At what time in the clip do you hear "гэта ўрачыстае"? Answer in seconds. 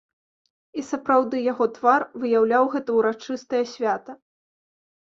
2.73-3.63